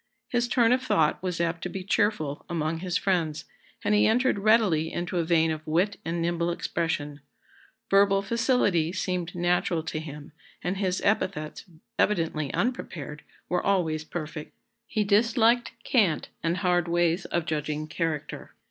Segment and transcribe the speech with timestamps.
[0.29, 3.45] His turn of thought was apt to be cheerful among his friends,
[3.83, 7.19] and he entered readily into a vein of wit and nimble expression.
[7.91, 10.31] Verbal facility seemed natural to him,
[10.63, 11.65] and his epithets,
[11.99, 14.53] evidently unprepared, were always perfect.
[14.87, 18.55] He disliked cant and hard ways of judging character.